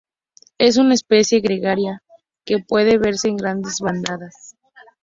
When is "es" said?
0.57-0.77